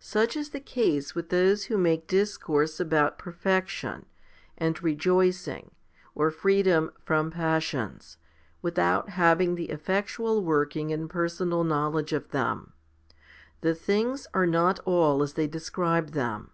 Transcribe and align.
Such 0.00 0.38
is 0.38 0.48
the 0.56 0.60
case 0.60 1.14
with 1.14 1.28
those 1.28 1.64
who 1.64 1.76
make 1.76 2.06
discourse 2.06 2.80
about 2.80 3.18
perfection, 3.18 4.06
and 4.56 4.82
rejoicing, 4.82 5.70
or 6.14 6.30
freedom 6.30 6.92
from 7.04 7.30
passions, 7.30 8.16
without 8.62 9.10
having 9.10 9.54
the 9.54 9.68
effectual 9.68 10.42
working 10.42 10.94
and 10.94 11.10
personal 11.10 11.62
knowledge 11.62 12.14
of 12.14 12.30
them. 12.30 12.72
The 13.60 13.74
things 13.74 14.26
are 14.32 14.46
not 14.46 14.78
all 14.86 15.22
as 15.22 15.34
they 15.34 15.46
describe 15.46 16.12
them. 16.12 16.52